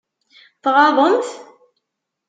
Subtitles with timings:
[0.63, 1.29] Tɣaḍem-t?